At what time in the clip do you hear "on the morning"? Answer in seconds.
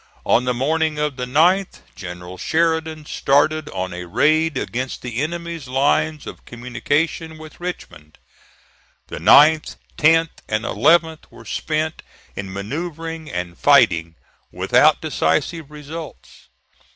0.25-0.97